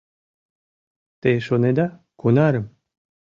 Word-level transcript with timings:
Те 1.21 1.29
шонеда, 1.45 1.87
кунарым? 2.19 2.65